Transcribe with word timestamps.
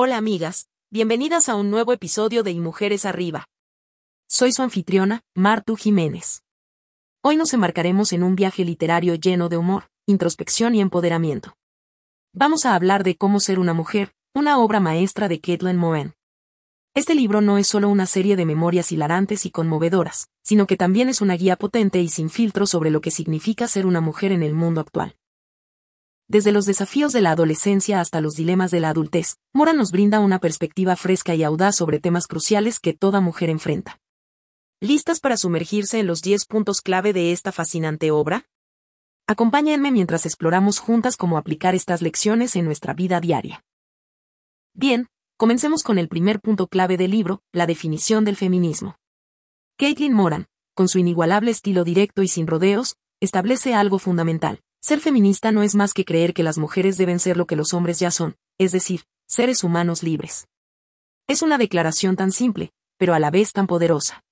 Hola 0.00 0.16
amigas, 0.16 0.68
bienvenidas 0.92 1.48
a 1.48 1.56
un 1.56 1.72
nuevo 1.72 1.92
episodio 1.92 2.44
de 2.44 2.52
Y 2.52 2.60
Mujeres 2.60 3.04
Arriba. 3.04 3.46
Soy 4.28 4.52
su 4.52 4.62
anfitriona, 4.62 5.22
Martu 5.34 5.74
Jiménez. 5.74 6.44
Hoy 7.20 7.36
nos 7.36 7.52
embarcaremos 7.52 8.12
en 8.12 8.22
un 8.22 8.36
viaje 8.36 8.64
literario 8.64 9.16
lleno 9.16 9.48
de 9.48 9.56
humor, 9.56 9.88
introspección 10.06 10.76
y 10.76 10.80
empoderamiento. 10.80 11.56
Vamos 12.32 12.64
a 12.64 12.76
hablar 12.76 13.02
de 13.02 13.16
Cómo 13.16 13.40
ser 13.40 13.58
una 13.58 13.74
mujer, 13.74 14.12
una 14.36 14.60
obra 14.60 14.78
maestra 14.78 15.26
de 15.26 15.40
Caitlin 15.40 15.76
Moran. 15.76 16.14
Este 16.94 17.16
libro 17.16 17.40
no 17.40 17.58
es 17.58 17.66
solo 17.66 17.88
una 17.88 18.06
serie 18.06 18.36
de 18.36 18.46
memorias 18.46 18.92
hilarantes 18.92 19.46
y 19.46 19.50
conmovedoras, 19.50 20.28
sino 20.44 20.68
que 20.68 20.76
también 20.76 21.08
es 21.08 21.20
una 21.20 21.34
guía 21.34 21.56
potente 21.56 22.00
y 22.00 22.08
sin 22.08 22.30
filtro 22.30 22.68
sobre 22.68 22.92
lo 22.92 23.00
que 23.00 23.10
significa 23.10 23.66
ser 23.66 23.84
una 23.84 24.00
mujer 24.00 24.30
en 24.30 24.44
el 24.44 24.54
mundo 24.54 24.80
actual. 24.80 25.17
Desde 26.30 26.52
los 26.52 26.66
desafíos 26.66 27.14
de 27.14 27.22
la 27.22 27.30
adolescencia 27.30 28.00
hasta 28.00 28.20
los 28.20 28.34
dilemas 28.34 28.70
de 28.70 28.80
la 28.80 28.90
adultez, 28.90 29.38
Mora 29.54 29.72
nos 29.72 29.92
brinda 29.92 30.20
una 30.20 30.38
perspectiva 30.38 30.94
fresca 30.94 31.34
y 31.34 31.42
audaz 31.42 31.76
sobre 31.76 32.00
temas 32.00 32.26
cruciales 32.26 32.80
que 32.80 32.92
toda 32.92 33.22
mujer 33.22 33.48
enfrenta. 33.48 33.98
¿Listas 34.78 35.20
para 35.20 35.38
sumergirse 35.38 36.00
en 36.00 36.06
los 36.06 36.20
10 36.20 36.44
puntos 36.44 36.82
clave 36.82 37.14
de 37.14 37.32
esta 37.32 37.50
fascinante 37.50 38.10
obra? 38.10 38.44
Acompáñenme 39.26 39.90
mientras 39.90 40.26
exploramos 40.26 40.80
juntas 40.80 41.16
cómo 41.16 41.38
aplicar 41.38 41.74
estas 41.74 42.02
lecciones 42.02 42.56
en 42.56 42.66
nuestra 42.66 42.92
vida 42.92 43.20
diaria. 43.20 43.64
Bien, 44.74 45.08
comencemos 45.38 45.82
con 45.82 45.96
el 45.96 46.08
primer 46.08 46.40
punto 46.40 46.66
clave 46.66 46.98
del 46.98 47.12
libro, 47.12 47.40
la 47.52 47.66
definición 47.66 48.26
del 48.26 48.36
feminismo. 48.36 48.96
Caitlin 49.78 50.12
Moran, 50.12 50.46
con 50.74 50.88
su 50.88 50.98
inigualable 50.98 51.50
estilo 51.52 51.84
directo 51.84 52.22
y 52.22 52.28
sin 52.28 52.46
rodeos, 52.46 52.96
establece 53.18 53.74
algo 53.74 53.98
fundamental 53.98 54.60
ser 54.80 55.00
feminista 55.00 55.52
no 55.52 55.62
es 55.62 55.74
más 55.74 55.92
que 55.92 56.04
creer 56.04 56.34
que 56.34 56.42
las 56.42 56.58
mujeres 56.58 56.96
deben 56.96 57.18
ser 57.18 57.36
lo 57.36 57.46
que 57.46 57.56
los 57.56 57.74
hombres 57.74 57.98
ya 57.98 58.10
son, 58.10 58.36
es 58.58 58.72
decir, 58.72 59.04
seres 59.26 59.64
humanos 59.64 60.02
libres. 60.02 60.48
Es 61.26 61.42
una 61.42 61.58
declaración 61.58 62.16
tan 62.16 62.32
simple, 62.32 62.72
pero 62.96 63.14
a 63.14 63.18
la 63.18 63.30
vez 63.30 63.52
tan 63.52 63.66
poderosa. 63.66 64.24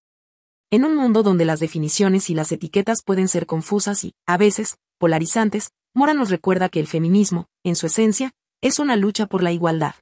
En 0.70 0.84
un 0.84 0.96
mundo 0.96 1.22
donde 1.22 1.44
las 1.44 1.60
definiciones 1.60 2.30
y 2.30 2.34
las 2.34 2.50
etiquetas 2.52 3.02
pueden 3.04 3.28
ser 3.28 3.46
confusas 3.46 4.02
y, 4.04 4.14
a 4.26 4.36
veces, 4.36 4.78
polarizantes, 4.98 5.70
Mora 5.94 6.12
nos 6.12 6.28
recuerda 6.28 6.68
que 6.68 6.80
el 6.80 6.86
feminismo, 6.86 7.46
en 7.64 7.74
su 7.74 7.86
esencia, 7.86 8.32
es 8.60 8.78
una 8.78 8.96
lucha 8.96 9.26
por 9.26 9.42
la 9.42 9.52
igualdad. 9.52 9.94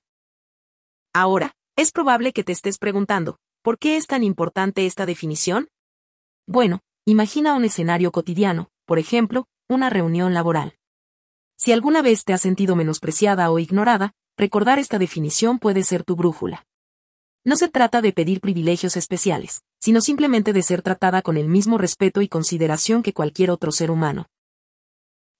Ahora, 1.12 1.52
es 1.76 1.92
probable 1.92 2.32
que 2.32 2.42
te 2.42 2.50
estés 2.50 2.78
preguntando, 2.78 3.38
¿por 3.62 3.78
qué 3.78 3.96
es 3.96 4.06
tan 4.06 4.24
importante 4.24 4.86
esta 4.86 5.06
definición? 5.06 5.68
Bueno, 6.48 6.80
imagina 7.04 7.54
un 7.54 7.64
escenario 7.64 8.10
cotidiano, 8.10 8.70
por 8.86 8.98
ejemplo, 8.98 9.46
una 9.68 9.90
reunión 9.90 10.34
laboral. 10.34 10.76
Si 11.56 11.72
alguna 11.72 12.02
vez 12.02 12.24
te 12.24 12.32
has 12.32 12.40
sentido 12.40 12.76
menospreciada 12.76 13.50
o 13.50 13.58
ignorada, 13.58 14.12
recordar 14.36 14.78
esta 14.78 14.98
definición 14.98 15.58
puede 15.58 15.82
ser 15.84 16.04
tu 16.04 16.16
brújula. 16.16 16.66
No 17.44 17.56
se 17.56 17.68
trata 17.68 18.02
de 18.02 18.12
pedir 18.12 18.40
privilegios 18.40 18.96
especiales, 18.96 19.62
sino 19.78 20.00
simplemente 20.00 20.52
de 20.52 20.62
ser 20.62 20.82
tratada 20.82 21.22
con 21.22 21.36
el 21.36 21.48
mismo 21.48 21.78
respeto 21.78 22.22
y 22.22 22.28
consideración 22.28 23.02
que 23.02 23.12
cualquier 23.12 23.50
otro 23.50 23.70
ser 23.70 23.90
humano. 23.90 24.26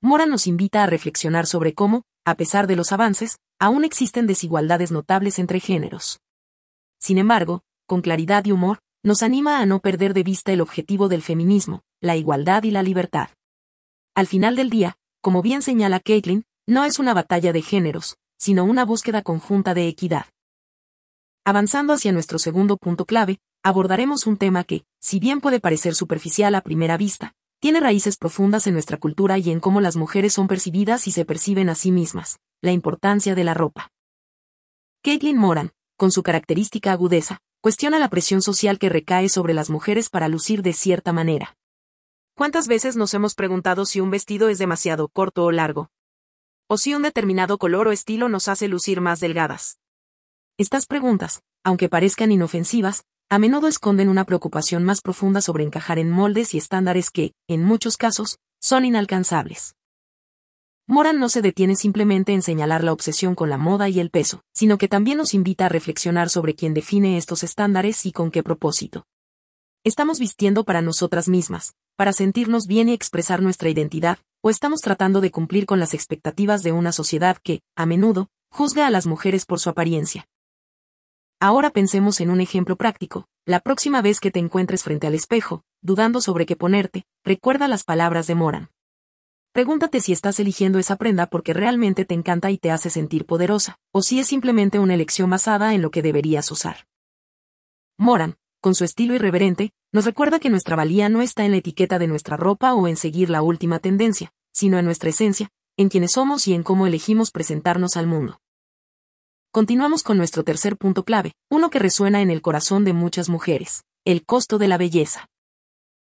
Mora 0.01 0.27
nos 0.27 0.47
invita 0.47 0.83
a 0.83 0.87
reflexionar 0.87 1.47
sobre 1.47 1.73
cómo, 1.73 2.03
a 2.27 2.35
pesar 2.35 2.67
de 2.67 2.77
los 2.77 2.93
avances, 2.93 3.39
aún 3.59 3.85
existen 3.85 4.27
desigualdades 4.27 4.91
notables 4.93 5.39
entre 5.39 5.61
géneros. 5.61 6.21
Sin 6.99 7.19
embargo, 7.19 7.63
con 7.87 8.03
claridad 8.03 8.45
y 8.45 8.53
humor, 8.53 8.81
nos 9.03 9.23
anima 9.23 9.61
a 9.61 9.67
no 9.67 9.81
perder 9.81 10.15
de 10.15 10.23
vista 10.23 10.53
el 10.53 10.61
objetivo 10.61 11.09
del 11.09 11.23
feminismo, 11.23 11.83
la 12.01 12.17
igualdad 12.17 12.63
y 12.65 12.71
la 12.71 12.83
libertad. 12.83 13.29
Al 14.17 14.29
final 14.29 14.55
del 14.55 14.71
día, 14.71 14.97
como 15.21 15.43
bien 15.43 15.61
señala 15.61 15.99
Caitlin, 15.99 16.45
no 16.69 16.85
es 16.85 17.01
una 17.01 17.15
batalla 17.15 17.53
de 17.53 17.63
géneros, 17.63 18.17
sino 18.39 18.65
una 18.65 18.85
búsqueda 18.85 19.23
conjunta 19.23 19.75
de 19.75 19.89
equidad. 19.89 20.27
Avanzando 21.45 21.93
hacia 21.93 22.13
nuestro 22.13 22.39
segundo 22.39 22.77
punto 22.77 23.07
clave, 23.07 23.41
abordaremos 23.65 24.29
un 24.29 24.37
tema 24.37 24.63
que, 24.63 24.85
si 25.01 25.19
bien 25.19 25.41
puede 25.41 25.59
parecer 25.59 25.97
superficial 25.97 26.55
a 26.55 26.61
primera 26.61 26.97
vista, 26.97 27.35
tiene 27.59 27.81
raíces 27.81 28.17
profundas 28.17 28.69
en 28.69 28.75
nuestra 28.75 28.99
cultura 28.99 29.37
y 29.39 29.51
en 29.51 29.59
cómo 29.59 29.81
las 29.81 29.97
mujeres 29.97 30.33
son 30.33 30.47
percibidas 30.47 31.09
y 31.09 31.11
se 31.11 31.25
perciben 31.25 31.69
a 31.69 31.75
sí 31.75 31.91
mismas, 31.91 32.39
la 32.63 32.71
importancia 32.71 33.35
de 33.35 33.43
la 33.43 33.55
ropa. 33.55 33.91
Caitlin 35.03 35.39
Moran, 35.39 35.73
con 35.97 36.13
su 36.13 36.23
característica 36.23 36.93
agudeza, 36.93 37.39
cuestiona 37.61 37.99
la 37.99 38.11
presión 38.11 38.43
social 38.43 38.79
que 38.79 38.91
recae 38.91 39.29
sobre 39.29 39.55
las 39.55 39.71
mujeres 39.71 40.09
para 40.09 40.29
lucir 40.29 40.63
de 40.63 40.73
cierta 40.73 41.13
manera. 41.13 41.57
¿Cuántas 42.37 42.67
veces 42.67 42.97
nos 42.97 43.15
hemos 43.15 43.37
preguntado 43.37 43.87
si 43.87 44.01
un 44.01 44.11
vestido 44.11 44.49
es 44.49 44.59
demasiado 44.59 45.07
corto 45.07 45.45
o 45.45 45.53
largo? 45.53 45.91
O 46.69 46.79
si 46.79 46.93
un 46.93 47.03
determinado 47.03 47.59
color 47.59 47.87
o 47.87 47.93
estilo 47.93 48.29
nos 48.29 48.49
hace 48.49 48.67
lucir 48.67 49.01
más 49.01 49.21
delgadas. 49.21 49.79
Estas 50.59 50.87
preguntas, 50.87 51.45
aunque 51.63 51.89
parezcan 51.89 52.33
inofensivas, 52.33 53.05
a 53.29 53.39
menudo 53.39 53.69
esconden 53.69 54.09
una 54.09 54.25
preocupación 54.25 54.83
más 54.83 55.01
profunda 55.01 55.41
sobre 55.41 55.63
encajar 55.63 56.01
en 56.01 56.11
moldes 56.11 56.55
y 56.55 56.59
estándares 56.59 57.13
que, 57.13 57.35
en 57.47 57.63
muchos 57.63 57.97
casos, 57.97 58.41
son 58.61 58.85
inalcanzables. 58.85 59.77
Moran 60.89 61.21
no 61.21 61.29
se 61.29 61.41
detiene 61.41 61.77
simplemente 61.77 62.33
en 62.33 62.43
señalar 62.43 62.83
la 62.83 62.93
obsesión 62.93 63.37
con 63.37 63.49
la 63.49 63.59
moda 63.59 63.89
y 63.89 64.01
el 64.01 64.11
peso, 64.11 64.43
sino 64.53 64.77
que 64.77 64.89
también 64.89 65.19
nos 65.19 65.35
invita 65.35 65.67
a 65.67 65.69
reflexionar 65.69 66.31
sobre 66.31 66.57
quién 66.57 66.75
define 66.75 67.17
estos 67.17 67.45
estándares 67.45 68.05
y 68.07 68.13
con 68.13 68.33
qué 68.33 68.43
propósito. 68.43 69.07
Estamos 69.87 70.19
vistiendo 70.19 70.65
para 70.65 70.81
nosotras 70.81 71.29
mismas, 71.29 71.75
para 71.95 72.15
sentirnos 72.15 72.67
bien 72.67 72.89
y 72.89 72.95
expresar 72.95 73.43
nuestra 73.43 73.69
identidad, 73.69 74.19
o 74.43 74.49
estamos 74.49 74.81
tratando 74.81 75.21
de 75.21 75.31
cumplir 75.31 75.67
con 75.67 75.79
las 75.79 75.93
expectativas 75.93 76.63
de 76.63 76.73
una 76.73 76.91
sociedad 76.91 77.37
que, 77.37 77.61
a 77.77 77.85
menudo, 77.85 78.31
juzga 78.51 78.87
a 78.87 78.91
las 78.91 79.07
mujeres 79.07 79.45
por 79.45 79.61
su 79.61 79.69
apariencia. 79.69 80.27
Ahora 81.39 81.69
pensemos 81.69 82.23
en 82.23 82.31
un 82.31 82.41
ejemplo 82.41 82.77
práctico. 82.77 83.27
La 83.45 83.61
próxima 83.61 84.01
vez 84.01 84.21
que 84.21 84.31
te 84.31 84.39
encuentres 84.39 84.83
frente 84.83 85.07
al 85.07 85.15
espejo, 85.15 85.65
dudando 85.83 86.23
sobre 86.23 86.47
qué 86.47 86.57
ponerte, 86.57 87.05
recuerda 87.23 87.69
las 87.69 87.85
palabras 87.85 88.27
de 88.27 88.37
Moran. 88.37 88.71
Pregúntate 89.53 90.01
si 90.01 90.13
estás 90.13 90.41
eligiendo 90.41 90.79
esa 90.79 90.97
prenda 90.97 91.27
porque 91.27 91.53
realmente 91.53 92.07
te 92.07 92.15
encanta 92.15 92.51
y 92.51 92.57
te 92.57 92.71
hace 92.71 92.89
sentir 92.89 93.27
poderosa, 93.27 93.77
o 93.93 94.01
si 94.01 94.19
es 94.19 94.29
simplemente 94.29 94.79
una 94.79 94.95
elección 94.95 95.29
basada 95.29 95.75
en 95.75 95.83
lo 95.83 95.91
que 95.91 96.01
deberías 96.01 96.51
usar. 96.51 96.87
Moran, 97.99 98.39
con 98.65 98.75
su 98.75 98.85
estilo 98.85 99.13
irreverente, 99.13 99.75
nos 99.93 100.07
recuerda 100.07 100.39
que 100.39 100.49
nuestra 100.49 100.75
valía 100.75 101.11
no 101.11 101.21
está 101.21 101.45
en 101.45 101.51
la 101.51 101.59
etiqueta 101.59 101.99
de 101.99 102.07
nuestra 102.07 102.39
ropa 102.39 102.73
o 102.73 102.89
en 102.89 102.97
seguir 102.97 103.29
la 103.29 103.43
última 103.43 103.79
tendencia, 103.79 104.33
sino 104.55 104.79
en 104.79 104.87
nuestra 104.87 105.11
esencia, 105.11 105.51
en 105.77 105.91
quienes 105.91 106.13
somos 106.13 106.49
y 106.49 106.55
en 106.55 106.63
cómo 106.63 106.87
elegimos 106.87 107.31
presentarnos 107.31 107.99
al 107.99 108.07
mundo. 108.07 108.41
Continuamos 109.53 110.03
con 110.03 110.17
nuestro 110.17 110.45
tercer 110.45 110.79
punto 110.79 111.05
clave, 111.05 111.35
uno 111.51 111.69
que 111.69 111.79
resuena 111.79 112.23
en 112.23 112.31
el 112.31 112.41
corazón 112.41 112.87
de 112.87 112.95
muchas 112.95 113.29
mujeres, 113.29 113.85
el 114.07 114.25
costo 114.25 114.57
de 114.57 114.69
la 114.69 114.79
belleza. 114.79 115.29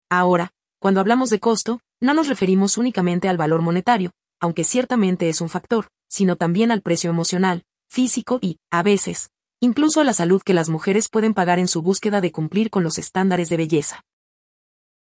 Ahora, 0.08 0.50
cuando 0.80 1.00
hablamos 1.00 1.28
de 1.28 1.40
costo, 1.40 1.80
no 2.00 2.14
nos 2.14 2.28
referimos 2.28 2.78
únicamente 2.78 3.28
al 3.28 3.36
valor 3.36 3.60
monetario, 3.60 4.12
aunque 4.40 4.64
ciertamente 4.64 5.28
es 5.28 5.42
un 5.42 5.50
factor, 5.50 5.88
sino 6.08 6.36
también 6.36 6.70
al 6.70 6.80
precio 6.80 7.10
emocional, 7.10 7.66
físico 7.90 8.38
y, 8.40 8.56
a 8.70 8.82
veces, 8.82 9.32
incluso 9.64 10.02
a 10.02 10.04
la 10.04 10.12
salud 10.12 10.42
que 10.42 10.52
las 10.52 10.68
mujeres 10.68 11.08
pueden 11.08 11.32
pagar 11.32 11.58
en 11.58 11.68
su 11.68 11.80
búsqueda 11.80 12.20
de 12.20 12.30
cumplir 12.30 12.68
con 12.68 12.84
los 12.84 12.98
estándares 12.98 13.48
de 13.48 13.56
belleza. 13.56 14.04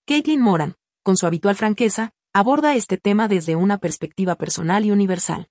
Caitlin 0.06 0.40
Moran, 0.40 0.76
con 1.02 1.18
su 1.18 1.26
habitual 1.26 1.56
franqueza, 1.56 2.12
aborda 2.34 2.76
este 2.76 2.98
tema 2.98 3.28
desde 3.28 3.56
una 3.56 3.80
perspectiva 3.80 4.36
personal 4.36 4.86
y 4.86 4.92
universal. 4.92 5.48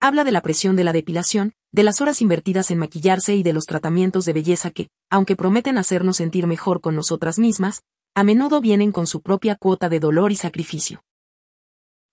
Habla 0.00 0.24
de 0.24 0.32
la 0.32 0.40
presión 0.40 0.74
de 0.74 0.84
la 0.84 0.92
depilación, 0.92 1.52
de 1.70 1.82
las 1.82 2.00
horas 2.00 2.22
invertidas 2.22 2.70
en 2.70 2.78
maquillarse 2.78 3.36
y 3.36 3.42
de 3.42 3.52
los 3.52 3.66
tratamientos 3.66 4.24
de 4.24 4.32
belleza 4.32 4.70
que, 4.70 4.88
aunque 5.10 5.36
prometen 5.36 5.76
hacernos 5.76 6.16
sentir 6.16 6.46
mejor 6.46 6.80
con 6.80 6.94
nosotras 6.94 7.38
mismas, 7.38 7.82
a 8.14 8.24
menudo 8.24 8.62
vienen 8.62 8.90
con 8.90 9.06
su 9.06 9.20
propia 9.20 9.54
cuota 9.54 9.90
de 9.90 10.00
dolor 10.00 10.32
y 10.32 10.36
sacrificio. 10.36 11.02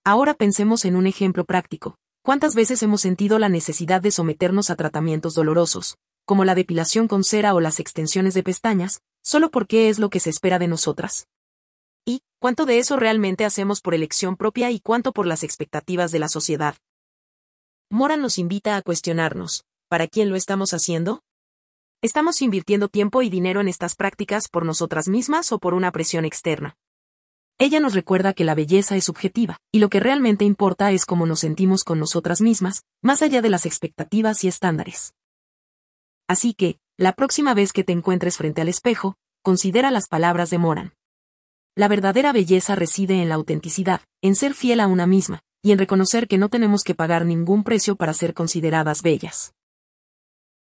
Ahora 0.04 0.34
pensemos 0.34 0.84
en 0.84 0.96
un 0.96 1.06
ejemplo 1.06 1.46
práctico, 1.46 1.96
¿Cuántas 2.24 2.54
veces 2.54 2.80
hemos 2.84 3.00
sentido 3.00 3.40
la 3.40 3.48
necesidad 3.48 4.00
de 4.00 4.12
someternos 4.12 4.70
a 4.70 4.76
tratamientos 4.76 5.34
dolorosos, 5.34 5.96
como 6.24 6.44
la 6.44 6.54
depilación 6.54 7.08
con 7.08 7.24
cera 7.24 7.52
o 7.52 7.58
las 7.58 7.80
extensiones 7.80 8.32
de 8.34 8.44
pestañas, 8.44 9.02
solo 9.24 9.50
porque 9.50 9.88
es 9.88 9.98
lo 9.98 10.08
que 10.08 10.20
se 10.20 10.30
espera 10.30 10.60
de 10.60 10.68
nosotras? 10.68 11.26
¿Y 12.04 12.22
cuánto 12.38 12.64
de 12.64 12.78
eso 12.78 12.94
realmente 12.94 13.44
hacemos 13.44 13.80
por 13.80 13.92
elección 13.92 14.36
propia 14.36 14.70
y 14.70 14.78
cuánto 14.78 15.12
por 15.12 15.26
las 15.26 15.42
expectativas 15.42 16.12
de 16.12 16.20
la 16.20 16.28
sociedad? 16.28 16.76
Mora 17.90 18.16
nos 18.16 18.38
invita 18.38 18.76
a 18.76 18.82
cuestionarnos, 18.82 19.64
¿para 19.88 20.06
quién 20.06 20.30
lo 20.30 20.36
estamos 20.36 20.74
haciendo? 20.74 21.24
¿Estamos 22.02 22.40
invirtiendo 22.40 22.86
tiempo 22.86 23.22
y 23.22 23.30
dinero 23.30 23.60
en 23.60 23.66
estas 23.66 23.96
prácticas 23.96 24.46
por 24.48 24.64
nosotras 24.64 25.08
mismas 25.08 25.50
o 25.50 25.58
por 25.58 25.74
una 25.74 25.90
presión 25.90 26.24
externa? 26.24 26.76
Ella 27.62 27.78
nos 27.78 27.94
recuerda 27.94 28.32
que 28.32 28.42
la 28.42 28.56
belleza 28.56 28.96
es 28.96 29.04
subjetiva, 29.04 29.56
y 29.70 29.78
lo 29.78 29.88
que 29.88 30.00
realmente 30.00 30.44
importa 30.44 30.90
es 30.90 31.06
cómo 31.06 31.26
nos 31.26 31.38
sentimos 31.38 31.84
con 31.84 32.00
nosotras 32.00 32.40
mismas, 32.40 32.82
más 33.04 33.22
allá 33.22 33.40
de 33.40 33.50
las 33.50 33.66
expectativas 33.66 34.42
y 34.42 34.48
estándares. 34.48 35.14
Así 36.26 36.54
que, 36.54 36.80
la 36.98 37.12
próxima 37.12 37.54
vez 37.54 37.72
que 37.72 37.84
te 37.84 37.92
encuentres 37.92 38.36
frente 38.36 38.62
al 38.62 38.68
espejo, 38.68 39.14
considera 39.44 39.92
las 39.92 40.08
palabras 40.08 40.50
de 40.50 40.58
Moran. 40.58 40.94
La 41.76 41.86
verdadera 41.86 42.32
belleza 42.32 42.74
reside 42.74 43.22
en 43.22 43.28
la 43.28 43.36
autenticidad, 43.36 44.00
en 44.22 44.34
ser 44.34 44.54
fiel 44.54 44.80
a 44.80 44.88
una 44.88 45.06
misma, 45.06 45.38
y 45.62 45.70
en 45.70 45.78
reconocer 45.78 46.26
que 46.26 46.38
no 46.38 46.48
tenemos 46.48 46.82
que 46.82 46.96
pagar 46.96 47.24
ningún 47.24 47.62
precio 47.62 47.94
para 47.94 48.12
ser 48.12 48.34
consideradas 48.34 49.02
bellas. 49.02 49.54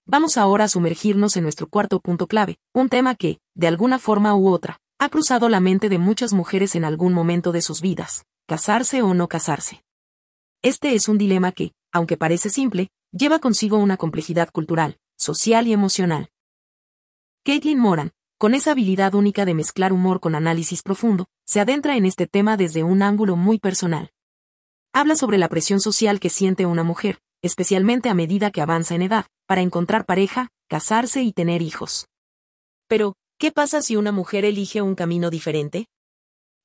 Vamos 0.06 0.38
ahora 0.38 0.66
a 0.66 0.68
sumergirnos 0.68 1.36
en 1.36 1.46
nuestro 1.46 1.68
cuarto 1.68 2.00
punto 2.00 2.28
clave, 2.28 2.60
un 2.76 2.90
tema 2.90 3.16
que, 3.16 3.40
de 3.56 3.66
alguna 3.66 3.98
forma 3.98 4.36
u 4.36 4.50
otra, 4.50 4.78
ha 5.02 5.10
cruzado 5.10 5.50
la 5.50 5.60
mente 5.60 5.90
de 5.90 5.98
muchas 5.98 6.32
mujeres 6.32 6.76
en 6.76 6.86
algún 6.86 7.12
momento 7.12 7.52
de 7.52 7.64
sus 7.64 7.82
vidas, 7.82 8.24
casarse 8.48 9.02
o 9.02 9.16
no 9.16 9.28
casarse. 9.28 9.84
Este 10.62 10.94
es 10.94 11.08
un 11.10 11.18
dilema 11.18 11.54
que, 11.54 11.72
aunque 11.92 12.18
parece 12.18 12.52
simple, 12.52 12.92
lleva 13.12 13.40
consigo 13.40 13.78
una 13.78 13.98
complejidad 13.98 14.52
cultural, 14.52 15.00
social 15.18 15.66
y 15.66 15.74
emocional. 15.74 16.30
Caitlin 17.44 17.80
Moran, 17.80 18.12
con 18.38 18.54
esa 18.54 18.74
habilidad 18.74 19.16
única 19.16 19.44
de 19.44 19.56
mezclar 19.56 19.92
humor 19.92 20.20
con 20.20 20.36
análisis 20.36 20.84
profundo, 20.84 21.26
se 21.48 21.60
adentra 21.60 21.98
en 21.98 22.06
este 22.06 22.28
tema 22.28 22.56
desde 22.56 22.84
un 22.84 23.02
ángulo 23.02 23.36
muy 23.36 23.58
personal. 23.58 24.12
Habla 24.94 25.16
sobre 25.16 25.40
la 25.40 25.50
presión 25.50 25.80
social 25.80 26.20
que 26.20 26.30
siente 26.30 26.68
una 26.68 26.84
mujer, 26.84 27.18
especialmente 27.42 28.10
a 28.10 28.14
medida 28.14 28.52
que 28.52 28.62
avanza 28.62 28.94
en 28.94 29.02
edad, 29.02 29.26
para 29.48 29.62
encontrar 29.62 30.06
pareja, 30.06 30.50
casarse 30.70 31.24
y 31.24 31.34
tener 31.34 31.64
hijos. 31.64 32.08
Pero, 32.88 33.16
¿qué 33.42 33.52
pasa 33.52 33.82
si 33.82 33.96
una 33.96 34.12
mujer 34.12 34.46
elige 34.46 34.84
un 34.84 34.94
camino 34.94 35.32
diferente? 35.32 35.88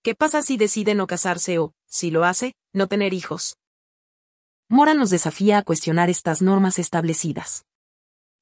¿Qué 0.02 0.14
pasa 0.14 0.43
si 0.43 0.58
decide 0.58 0.94
no 0.94 1.06
casarse 1.06 1.58
o, 1.58 1.73
si 1.87 2.11
lo 2.11 2.25
hace, 2.25 2.52
no 2.75 2.87
tener 2.87 3.14
hijos? 3.14 3.56
Mora 4.69 4.93
nos 4.93 5.08
desafía 5.08 5.56
a 5.56 5.62
cuestionar 5.62 6.11
estas 6.11 6.43
normas 6.43 6.78
establecidas. 6.78 7.64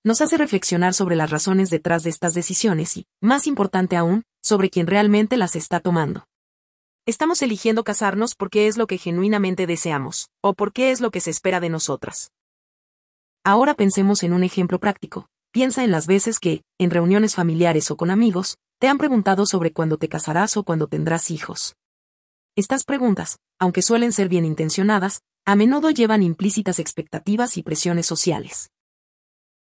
Nos 0.02 0.20
hace 0.20 0.36
reflexionar 0.36 0.94
sobre 0.94 1.14
las 1.14 1.30
razones 1.30 1.70
detrás 1.70 2.02
de 2.02 2.10
estas 2.10 2.34
decisiones 2.34 2.96
y, 2.96 3.06
más 3.20 3.46
importante 3.46 3.96
aún, 3.96 4.24
sobre 4.42 4.68
quién 4.68 4.88
realmente 4.88 5.36
las 5.36 5.54
está 5.54 5.78
tomando. 5.78 6.26
Estamos 7.06 7.40
eligiendo 7.40 7.84
casarnos 7.84 8.34
porque 8.34 8.66
es 8.66 8.76
lo 8.76 8.88
que 8.88 8.98
genuinamente 8.98 9.68
deseamos, 9.68 10.28
o 10.42 10.54
porque 10.54 10.90
es 10.90 11.00
lo 11.00 11.12
que 11.12 11.20
se 11.20 11.30
espera 11.30 11.60
de 11.60 11.68
nosotras. 11.68 12.32
Ahora 13.44 13.74
pensemos 13.74 14.24
en 14.24 14.32
un 14.32 14.42
ejemplo 14.42 14.80
práctico. 14.80 15.28
Piensa 15.54 15.84
en 15.84 15.92
las 15.92 16.06
veces 16.06 16.40
que, 16.40 16.62
en 16.78 16.90
reuniones 16.90 17.34
familiares 17.34 17.90
o 17.90 17.96
con 17.96 18.10
amigos, 18.10 18.58
te 18.80 18.88
han 18.88 18.98
preguntado 18.98 19.46
sobre 19.46 19.72
cuándo 19.72 19.96
te 19.96 20.10
casarás 20.10 20.58
o 20.58 20.64
cuándo 20.64 20.88
tendrás 20.88 21.30
hijos. 21.30 21.76
Estas 22.56 22.84
preguntas, 22.84 23.38
aunque 23.58 23.80
suelen 23.80 24.12
ser 24.12 24.28
bien 24.28 24.44
intencionadas, 24.44 25.20
a 25.46 25.56
menudo 25.56 25.90
llevan 25.90 26.22
implícitas 26.22 26.78
expectativas 26.78 27.56
y 27.56 27.62
presiones 27.62 28.04
sociales. 28.04 28.70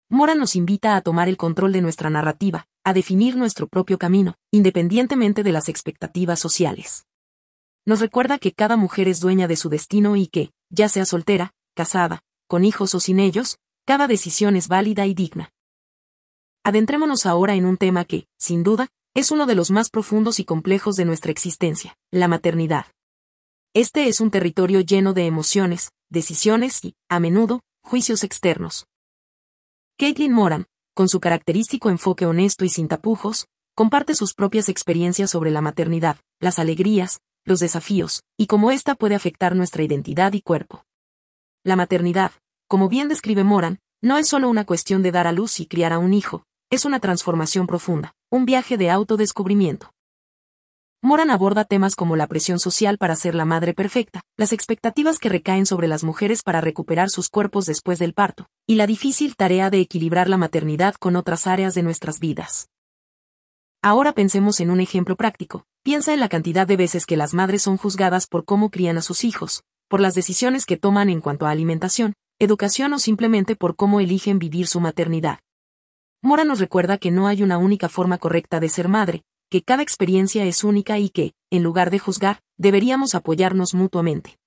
Mora 0.07 0.36
nos 0.36 0.56
invita 0.56 0.95
a 0.95 1.01
tomar 1.01 1.28
el 1.28 1.36
control 1.36 1.74
de 1.74 1.81
nuestra 1.81 2.10
narrativa, 2.10 2.68
a 2.86 2.94
definir 2.94 3.36
nuestro 3.36 3.68
propio 3.68 3.98
camino, 3.98 4.36
independientemente 4.51 5.44
de 5.44 5.51
las 5.51 5.68
expectativas 5.68 6.39
sociales 6.39 7.06
nos 7.86 8.00
recuerda 8.00 8.38
que 8.38 8.51
cada 8.51 8.78
mujer 8.78 9.07
es 9.07 9.19
dueña 9.19 9.48
de 9.48 9.56
su 9.56 9.69
destino 9.69 10.16
y 10.16 10.28
que, 10.28 10.51
ya 10.69 10.88
sea 10.88 11.06
soltera, 11.06 11.54
casada, 11.75 12.22
con 12.48 12.63
hijos 12.63 12.94
o 12.94 13.00
sin 13.00 13.19
ellos, 13.19 13.57
cada 13.86 14.07
decisión 14.07 14.56
es 14.56 14.68
válida 14.68 15.06
y 15.07 15.13
digna. 15.13 15.51
Adentrémonos 16.63 17.25
ahora 17.25 17.55
en 17.55 17.65
un 17.65 17.77
tema 17.77 18.05
que, 18.05 18.27
sin 18.37 18.61
duda, 18.61 18.89
es 19.15 19.31
uno 19.31 19.47
de 19.47 19.55
los 19.55 19.71
más 19.71 19.89
profundos 19.89 20.39
y 20.39 20.45
complejos 20.45 20.95
de 20.95 21.05
nuestra 21.05 21.31
existencia, 21.31 21.97
la 22.11 22.27
maternidad. 22.27 22.85
Este 23.73 24.07
es 24.07 24.21
un 24.21 24.29
territorio 24.29 24.81
lleno 24.81 25.13
de 25.13 25.25
emociones, 25.25 25.91
decisiones 26.09 26.85
y, 26.85 26.93
a 27.09 27.19
menudo, 27.19 27.61
juicios 27.81 28.23
externos. 28.23 28.85
Caitlin 29.97 30.33
Moran, 30.33 30.67
con 30.93 31.09
su 31.09 31.19
característico 31.19 31.89
enfoque 31.89 32.27
honesto 32.27 32.63
y 32.63 32.69
sin 32.69 32.87
tapujos, 32.87 33.47
comparte 33.73 34.13
sus 34.13 34.35
propias 34.35 34.69
experiencias 34.69 35.31
sobre 35.31 35.49
la 35.49 35.61
maternidad, 35.61 36.17
las 36.39 36.59
alegrías, 36.59 37.21
los 37.43 37.59
desafíos, 37.59 38.21
y 38.37 38.45
cómo 38.45 38.69
ésta 38.69 38.93
puede 38.93 39.15
afectar 39.15 39.55
nuestra 39.55 39.81
identidad 39.81 40.33
y 40.33 40.41
cuerpo. 40.41 40.85
La 41.63 41.75
maternidad, 41.75 42.31
como 42.67 42.87
bien 42.87 43.07
describe 43.07 43.43
Moran, 43.43 43.79
no 44.01 44.17
es 44.17 44.27
solo 44.27 44.47
una 44.47 44.65
cuestión 44.65 45.01
de 45.01 45.11
dar 45.11 45.25
a 45.25 45.31
luz 45.31 45.59
y 45.59 45.65
criar 45.65 45.93
a 45.93 45.99
un 45.99 46.13
hijo, 46.13 46.45
es 46.71 46.85
una 46.85 47.01
transformación 47.01 47.68
profunda, 47.68 48.15
un 48.31 48.45
viaje 48.45 48.77
de 48.77 48.89
autodescubrimiento. 48.89 49.91
Moran 51.03 51.29
aborda 51.29 51.65
temas 51.65 51.95
como 51.95 52.15
la 52.15 52.27
presión 52.27 52.59
social 52.59 52.97
para 52.97 53.18
ser 53.18 53.35
la 53.35 53.44
madre 53.44 53.73
perfecta, 53.73 54.21
las 54.38 54.53
expectativas 54.53 55.19
que 55.19 55.27
recaen 55.27 55.65
sobre 55.65 55.89
las 55.89 56.06
mujeres 56.06 56.44
para 56.44 56.62
recuperar 56.62 57.09
sus 57.09 57.27
cuerpos 57.27 57.65
después 57.65 58.00
del 58.00 58.13
parto, 58.13 58.47
y 58.68 58.75
la 58.75 58.88
difícil 58.88 59.35
tarea 59.35 59.69
de 59.69 59.81
equilibrar 59.81 60.29
la 60.29 60.38
maternidad 60.38 60.95
con 60.95 61.18
otras 61.18 61.45
áreas 61.45 61.75
de 61.75 61.83
nuestras 61.83 62.19
vidas. 62.19 62.69
Ahora 63.81 64.13
pensemos 64.13 64.62
en 64.62 64.71
un 64.71 64.79
ejemplo 64.79 65.18
práctico. 65.18 65.65
Piensa 65.83 66.13
en 66.13 66.21
la 66.21 66.29
cantidad 66.29 66.68
de 66.68 66.77
veces 66.77 67.06
que 67.06 67.18
las 67.18 67.33
madres 67.33 67.63
son 67.63 67.75
juzgadas 67.75 68.27
por 68.27 68.45
cómo 68.45 68.69
crían 68.69 68.97
a 68.97 69.01
sus 69.01 69.25
hijos, 69.25 69.63
por 69.89 70.00
las 70.00 70.15
decisiones 70.15 70.65
que 70.65 70.77
toman 70.77 71.09
en 71.09 71.19
cuanto 71.19 71.47
a 71.47 71.50
alimentación, 71.50 72.13
educación 72.39 72.94
o 72.94 73.00
simplemente 73.00 73.57
por 73.57 73.75
cómo 73.75 74.00
eligen 74.00 74.39
vivir 74.39 74.68
su 74.68 74.79
maternidad. 74.79 75.39
Mora 76.21 76.44
nos 76.44 76.59
recuerda 76.59 76.97
que 76.97 77.12
no 77.12 77.27
hay 77.27 77.44
una 77.44 77.57
única 77.57 77.89
forma 77.89 78.18
correcta 78.18 78.59
de 78.59 78.69
ser 78.69 78.88
madre, 78.88 79.23
que 79.50 79.62
cada 79.62 79.83
experiencia 79.83 80.45
es 80.45 80.63
única 80.63 80.97
y 81.00 81.09
que, 81.09 81.33
en 81.50 81.63
lugar 81.63 81.89
de 81.89 82.00
juzgar, 82.00 82.41
deberíamos 82.57 83.15
apoyarnos 83.15 83.73
mutuamente. 83.73 84.38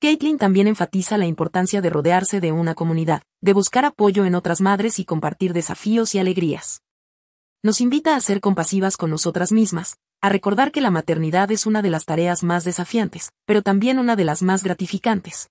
Caitlin 0.00 0.38
también 0.38 0.66
enfatiza 0.66 1.18
la 1.18 1.26
importancia 1.26 1.80
de 1.80 1.90
rodearse 1.90 2.40
de 2.40 2.52
una 2.52 2.74
comunidad, 2.74 3.22
de 3.40 3.52
buscar 3.52 3.84
apoyo 3.84 4.24
en 4.24 4.34
otras 4.34 4.60
madres 4.60 4.98
y 4.98 5.04
compartir 5.04 5.52
desafíos 5.52 6.14
y 6.14 6.18
alegrías 6.18 6.82
nos 7.64 7.80
invita 7.80 8.16
a 8.16 8.20
ser 8.20 8.40
compasivas 8.40 8.96
con 8.96 9.10
nosotras 9.10 9.52
mismas, 9.52 9.96
a 10.20 10.28
recordar 10.28 10.72
que 10.72 10.80
la 10.80 10.90
maternidad 10.90 11.50
es 11.52 11.64
una 11.64 11.80
de 11.80 11.90
las 11.90 12.04
tareas 12.04 12.42
más 12.42 12.64
desafiantes, 12.64 13.30
pero 13.46 13.62
también 13.62 14.00
una 14.00 14.16
de 14.16 14.24
las 14.24 14.42
más 14.42 14.64
gratificantes. 14.64 15.48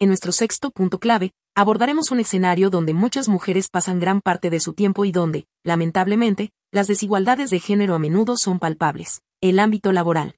En 0.00 0.08
nuestro 0.08 0.32
sexto 0.32 0.72
punto 0.72 0.98
clave, 0.98 1.32
abordaremos 1.58 2.12
un 2.12 2.20
escenario 2.20 2.70
donde 2.70 2.94
muchas 2.94 3.28
mujeres 3.28 3.68
pasan 3.68 3.98
gran 3.98 4.20
parte 4.20 4.48
de 4.48 4.60
su 4.60 4.74
tiempo 4.74 5.04
y 5.04 5.10
donde, 5.10 5.48
lamentablemente, 5.64 6.52
las 6.70 6.86
desigualdades 6.86 7.50
de 7.50 7.58
género 7.58 7.96
a 7.96 7.98
menudo 7.98 8.36
son 8.36 8.60
palpables, 8.60 9.22
el 9.40 9.58
ámbito 9.58 9.90
laboral. 9.90 10.36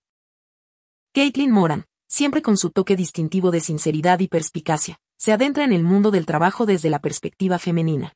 Caitlin 1.12 1.50
Moran, 1.50 1.84
siempre 2.08 2.40
con 2.40 2.56
su 2.56 2.70
toque 2.70 2.96
distintivo 2.96 3.50
de 3.50 3.60
sinceridad 3.60 4.20
y 4.20 4.28
perspicacia, 4.28 4.98
se 5.18 5.32
adentra 5.32 5.64
en 5.64 5.74
el 5.74 5.84
mundo 5.84 6.10
del 6.10 6.24
trabajo 6.24 6.64
desde 6.64 6.88
la 6.88 7.00
perspectiva 7.00 7.58
femenina. 7.58 8.14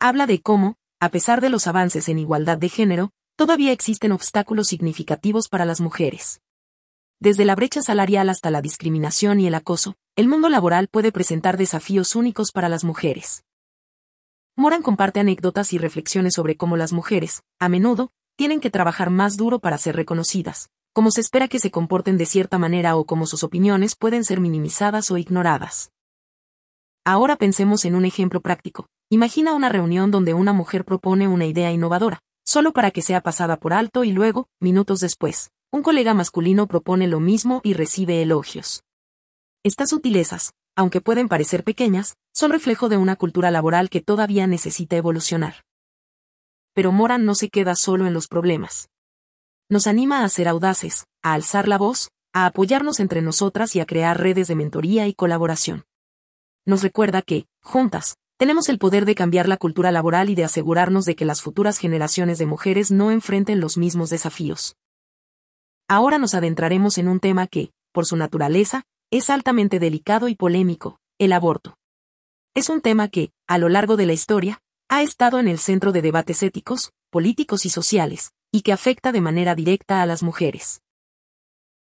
Habla 0.00 0.26
de 0.26 0.40
cómo, 0.40 0.76
a 1.00 1.10
pesar 1.10 1.42
de 1.42 1.50
los 1.50 1.66
avances 1.66 2.08
en 2.08 2.18
igualdad 2.18 2.56
de 2.56 2.70
género, 2.70 3.10
todavía 3.36 3.72
existen 3.72 4.12
obstáculos 4.12 4.68
significativos 4.68 5.50
para 5.50 5.66
las 5.66 5.82
mujeres. 5.82 6.40
Desde 7.24 7.46
la 7.46 7.54
brecha 7.54 7.80
salarial 7.80 8.28
hasta 8.28 8.50
la 8.50 8.60
discriminación 8.60 9.40
y 9.40 9.46
el 9.46 9.54
acoso, 9.54 9.94
el 10.14 10.28
mundo 10.28 10.50
laboral 10.50 10.88
puede 10.88 11.10
presentar 11.10 11.56
desafíos 11.56 12.16
únicos 12.16 12.52
para 12.52 12.68
las 12.68 12.84
mujeres. 12.84 13.44
Moran 14.56 14.82
comparte 14.82 15.20
anécdotas 15.20 15.72
y 15.72 15.78
reflexiones 15.78 16.34
sobre 16.34 16.58
cómo 16.58 16.76
las 16.76 16.92
mujeres, 16.92 17.42
a 17.58 17.70
menudo, 17.70 18.10
tienen 18.36 18.60
que 18.60 18.68
trabajar 18.68 19.08
más 19.08 19.38
duro 19.38 19.58
para 19.58 19.78
ser 19.78 19.96
reconocidas, 19.96 20.68
cómo 20.92 21.10
se 21.10 21.22
espera 21.22 21.48
que 21.48 21.58
se 21.60 21.70
comporten 21.70 22.18
de 22.18 22.26
cierta 22.26 22.58
manera 22.58 22.94
o 22.94 23.06
cómo 23.06 23.24
sus 23.24 23.42
opiniones 23.42 23.96
pueden 23.96 24.22
ser 24.22 24.38
minimizadas 24.38 25.10
o 25.10 25.16
ignoradas. 25.16 25.92
Ahora 27.06 27.36
pensemos 27.36 27.86
en 27.86 27.94
un 27.94 28.04
ejemplo 28.04 28.42
práctico. 28.42 28.86
Imagina 29.08 29.54
una 29.54 29.70
reunión 29.70 30.10
donde 30.10 30.34
una 30.34 30.52
mujer 30.52 30.84
propone 30.84 31.26
una 31.26 31.46
idea 31.46 31.72
innovadora, 31.72 32.20
solo 32.44 32.74
para 32.74 32.90
que 32.90 33.00
sea 33.00 33.22
pasada 33.22 33.56
por 33.56 33.72
alto 33.72 34.04
y 34.04 34.12
luego, 34.12 34.46
minutos 34.60 35.00
después, 35.00 35.53
un 35.74 35.82
colega 35.82 36.14
masculino 36.14 36.68
propone 36.68 37.08
lo 37.08 37.18
mismo 37.18 37.60
y 37.64 37.74
recibe 37.74 38.22
elogios. 38.22 38.84
Estas 39.64 39.90
sutilezas, 39.90 40.52
aunque 40.76 41.00
pueden 41.00 41.28
parecer 41.28 41.64
pequeñas, 41.64 42.14
son 42.32 42.52
reflejo 42.52 42.88
de 42.88 42.96
una 42.96 43.16
cultura 43.16 43.50
laboral 43.50 43.90
que 43.90 44.00
todavía 44.00 44.46
necesita 44.46 44.96
evolucionar. 44.96 45.64
Pero 46.74 46.92
Moran 46.92 47.24
no 47.24 47.34
se 47.34 47.48
queda 47.48 47.74
solo 47.74 48.06
en 48.06 48.14
los 48.14 48.28
problemas. 48.28 48.88
Nos 49.68 49.86
anima 49.86 50.22
a 50.22 50.28
ser 50.28 50.46
audaces, 50.46 51.06
a 51.22 51.34
alzar 51.34 51.66
la 51.66 51.78
voz, 51.78 52.10
a 52.32 52.46
apoyarnos 52.46 53.00
entre 53.00 53.20
nosotras 53.20 53.74
y 53.74 53.80
a 53.80 53.86
crear 53.86 54.20
redes 54.20 54.46
de 54.46 54.54
mentoría 54.54 55.08
y 55.08 55.14
colaboración 55.14 55.84
nos 56.66 56.82
recuerda 56.82 57.20
que, 57.22 57.46
juntas, 57.62 58.16
tenemos 58.38 58.68
el 58.68 58.78
poder 58.78 59.04
de 59.04 59.14
cambiar 59.14 59.48
la 59.48 59.56
cultura 59.56 59.92
laboral 59.92 60.30
y 60.30 60.34
de 60.34 60.44
asegurarnos 60.44 61.04
de 61.04 61.14
que 61.14 61.24
las 61.24 61.42
futuras 61.42 61.78
generaciones 61.78 62.38
de 62.38 62.46
mujeres 62.46 62.90
no 62.90 63.10
enfrenten 63.10 63.60
los 63.60 63.76
mismos 63.76 64.10
desafíos. 64.10 64.76
Ahora 65.88 66.18
nos 66.18 66.34
adentraremos 66.34 66.98
en 66.98 67.08
un 67.08 67.20
tema 67.20 67.46
que, 67.46 67.70
por 67.92 68.06
su 68.06 68.16
naturaleza, 68.16 68.84
es 69.10 69.28
altamente 69.28 69.78
delicado 69.78 70.28
y 70.28 70.34
polémico, 70.34 70.98
el 71.18 71.32
aborto. 71.32 71.76
Es 72.54 72.68
un 72.68 72.80
tema 72.80 73.08
que, 73.08 73.30
a 73.46 73.58
lo 73.58 73.68
largo 73.68 73.96
de 73.96 74.06
la 74.06 74.12
historia, 74.12 74.60
ha 74.88 75.02
estado 75.02 75.38
en 75.38 75.48
el 75.48 75.58
centro 75.58 75.92
de 75.92 76.02
debates 76.02 76.42
éticos, 76.42 76.92
políticos 77.10 77.66
y 77.66 77.70
sociales, 77.70 78.32
y 78.50 78.62
que 78.62 78.72
afecta 78.72 79.12
de 79.12 79.20
manera 79.20 79.54
directa 79.54 80.00
a 80.00 80.06
las 80.06 80.22
mujeres. 80.22 80.80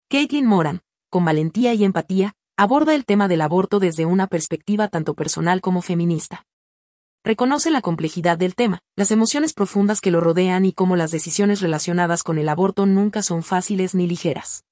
Caitlin 0.08 0.46
Moran, 0.46 0.80
con 1.10 1.24
valentía 1.24 1.74
y 1.74 1.84
empatía, 1.84 2.34
aborda 2.56 2.94
el 2.94 3.04
tema 3.04 3.28
del 3.28 3.42
aborto 3.42 3.80
desde 3.80 4.06
una 4.06 4.26
perspectiva 4.26 4.88
tanto 4.88 5.14
personal 5.14 5.60
como 5.60 5.82
feminista. 5.82 6.46
Reconoce 7.22 7.70
la 7.70 7.82
complejidad 7.82 8.38
del 8.38 8.54
tema, 8.54 8.78
las 8.96 9.10
emociones 9.10 9.52
profundas 9.52 10.00
que 10.00 10.10
lo 10.10 10.22
rodean 10.22 10.64
y 10.64 10.72
cómo 10.72 10.96
las 10.96 11.10
decisiones 11.10 11.60
relacionadas 11.60 12.22
con 12.22 12.38
el 12.38 12.48
aborto 12.48 12.86
nunca 12.86 13.22
son 13.22 13.42
fáciles 13.42 13.94
ni 13.94 14.06
ligeras. 14.06 14.64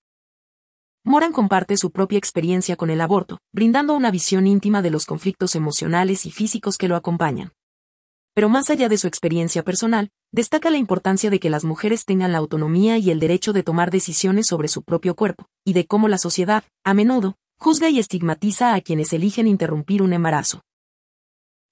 Moran 1.05 1.33
comparte 1.33 1.77
su 1.77 1.91
propia 1.91 2.17
experiencia 2.17 2.77
con 2.77 2.89
el 2.89 3.03
aborto, 3.03 3.39
brindando 3.53 3.95
una 3.95 4.11
visión 4.11 4.47
íntima 4.47 4.81
de 4.81 4.91
los 4.91 5.05
conflictos 5.05 5.57
emocionales 5.57 6.25
y 6.25 6.31
físicos 6.31 6.79
que 6.79 6.89
lo 6.89 6.97
acompañan. 6.97 7.53
Pero 8.35 8.49
más 8.49 8.71
allá 8.71 8.89
de 8.89 8.97
su 8.97 9.09
experiencia 9.09 9.63
personal, 9.63 10.11
destaca 10.33 10.71
la 10.71 10.79
importancia 10.79 11.29
de 11.29 11.41
que 11.41 11.51
las 11.51 11.65
mujeres 11.65 12.07
tengan 12.07 12.33
la 12.33 12.39
autonomía 12.39 12.97
y 12.97 13.11
el 13.11 13.21
derecho 13.21 13.53
de 13.53 13.63
tomar 13.63 13.91
decisiones 13.91 14.47
sobre 14.47 14.69
su 14.69 14.83
propio 14.85 15.15
cuerpo, 15.15 15.49
y 15.67 15.75
de 15.75 15.87
cómo 15.87 16.09
la 16.09 16.17
sociedad, 16.17 16.65
a 16.83 16.95
menudo, 16.95 17.37
juzga 17.59 17.91
y 17.91 17.99
estigmatiza 17.99 18.73
a 18.73 18.81
quienes 18.81 19.13
eligen 19.13 19.47
interrumpir 19.47 20.01
un 20.01 20.15
embarazo. 20.15 20.63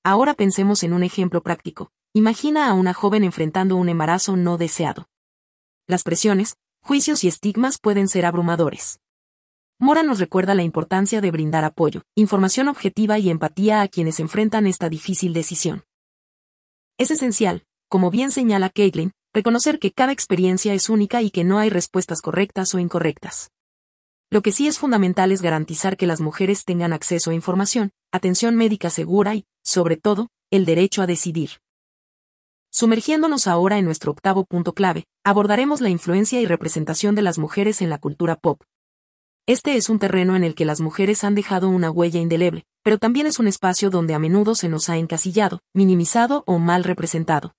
Ahora 0.07 0.35
pensemos 0.35 0.85
en 0.85 0.93
un 0.93 1.03
ejemplo 1.03 1.43
práctico. 1.43 1.91
Imagina 2.15 2.69
a 2.69 2.75
una 2.75 2.95
joven 2.95 3.25
enfrentando 3.25 3.75
un 3.75 3.89
embarazo 3.89 4.37
no 4.37 4.57
deseado. 4.57 5.09
Las 5.89 6.05
presiones, 6.05 6.55
juicios 6.81 7.25
y 7.25 7.27
estigmas 7.27 7.81
pueden 7.81 8.07
ser 8.07 8.25
abrumadores. 8.25 9.01
Mora 9.81 10.05
nos 10.05 10.21
recuerda 10.21 10.55
la 10.55 10.63
importancia 10.63 11.21
de 11.21 11.33
brindar 11.33 11.65
apoyo, 11.65 12.03
información 12.15 12.69
objetiva 12.69 13.19
y 13.19 13.31
empatía 13.31 13.81
a 13.81 13.89
quienes 13.89 14.21
enfrentan 14.21 14.69
esta 14.69 14.89
difícil 14.89 15.33
decisión. 15.33 15.83
Es 16.99 17.11
esencial, 17.11 17.65
como 17.89 18.13
bien 18.13 18.31
señala 18.31 18.71
Caitlin, 18.71 19.11
reconocer 19.35 19.81
que 19.81 19.91
cada 19.91 20.13
experiencia 20.13 20.73
es 20.73 20.89
única 20.89 21.21
y 21.21 21.33
que 21.33 21.43
no 21.43 21.59
hay 21.59 21.69
respuestas 21.69 22.23
correctas 22.23 22.73
o 22.77 22.79
incorrectas. 22.79 23.51
Lo 24.37 24.43
que 24.43 24.53
sí 24.53 24.69
es 24.69 24.79
fundamental 24.79 25.33
es 25.33 25.41
garantizar 25.41 25.97
que 25.97 26.07
las 26.07 26.21
mujeres 26.21 26.67
tengan 26.67 26.93
acceso 26.93 27.31
a 27.31 27.35
información, 27.35 27.93
atención 28.13 28.55
médica 28.55 28.91
segura 28.91 29.35
y, 29.35 29.47
sobre 29.65 29.97
todo, 29.97 30.29
el 30.51 30.67
derecho 30.67 31.01
a 31.01 31.07
decidir. 31.07 31.53
Sumergiéndonos 32.71 33.47
ahora 33.47 33.79
en 33.79 33.87
nuestro 33.87 34.13
octavo 34.13 34.45
punto 34.45 34.75
clave, 34.75 35.07
abordaremos 35.25 35.81
la 35.81 35.89
influencia 35.89 36.39
y 36.39 36.45
representación 36.45 37.15
de 37.15 37.23
las 37.23 37.39
mujeres 37.39 37.81
en 37.81 37.89
la 37.89 37.97
cultura 37.97 38.37
pop. 38.37 38.61
Este 39.47 39.75
es 39.77 39.89
un 39.89 39.99
terreno 39.99 40.37
en 40.37 40.45
el 40.45 40.55
que 40.55 40.67
las 40.67 40.83
mujeres 40.83 41.25
han 41.25 41.35
dejado 41.35 41.71
una 41.71 41.91
huella 41.91 42.21
indeleble, 42.21 42.67
pero 42.83 42.99
también 42.99 43.27
es 43.27 43.39
un 43.39 43.49
espacio 43.49 43.89
donde 43.89 44.13
a 44.13 44.19
menudo 44.19 44.55
se 44.55 44.69
nos 44.69 44.91
ha 44.91 44.99
encasillado, 44.99 45.61
minimizado 45.73 46.45
o 46.47 46.59
mal 46.59 46.85
representado. 46.85 47.55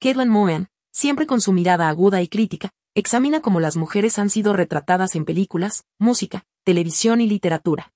Caitlin 0.00 0.30
Moen, 0.30 0.66
siempre 0.90 1.28
con 1.28 1.40
su 1.40 1.52
mirada 1.52 1.88
aguda 1.88 2.22
y 2.22 2.26
crítica, 2.26 2.72
examina 2.94 3.40
cómo 3.40 3.60
las 3.60 3.76
mujeres 3.76 4.18
han 4.18 4.30
sido 4.30 4.52
retratadas 4.52 5.14
en 5.14 5.24
películas, 5.24 5.84
música, 5.98 6.44
televisión 6.64 7.20
y 7.20 7.28
literatura. 7.28 7.92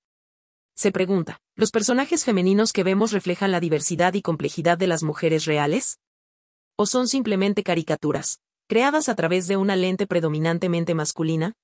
Se 0.77 0.93
pregunta, 0.93 1.41
¿los 1.55 1.71
personajes 1.71 2.25
femeninos 2.25 2.73
que 2.73 2.85
vemos 2.85 3.13
reflejan 3.13 3.53
la 3.53 3.61
diversidad 3.61 4.15
y 4.15 4.23
complejidad 4.23 4.79
de 4.79 4.87
las 4.87 5.03
mujeres 5.03 5.45
reales? 5.45 5.99
¿O 6.77 6.87
son 6.87 7.07
simplemente 7.07 7.63
caricaturas, 7.63 8.41
creadas 8.67 9.09
a 9.09 9.15
través 9.15 9.47
de 9.47 9.57
una 9.57 9.77
lente 9.77 10.07
predominantemente 10.07 10.95
masculina? 10.95 11.55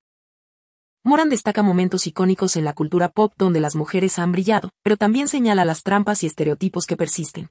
Moran 1.02 1.30
destaca 1.30 1.62
momentos 1.62 2.06
icónicos 2.06 2.56
en 2.56 2.64
la 2.64 2.74
cultura 2.74 3.08
pop 3.08 3.32
donde 3.36 3.58
las 3.58 3.74
mujeres 3.74 4.18
han 4.18 4.32
brillado, 4.32 4.70
pero 4.82 4.96
también 4.96 5.28
señala 5.28 5.64
las 5.64 5.82
trampas 5.82 6.22
y 6.22 6.26
estereotipos 6.26 6.86
que 6.86 6.96
persisten. 6.96 7.50